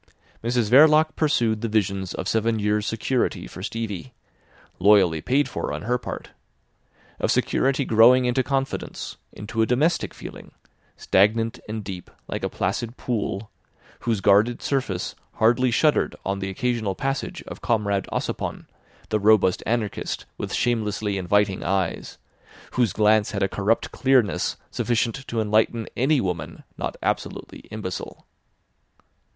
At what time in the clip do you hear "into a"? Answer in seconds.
9.31-9.67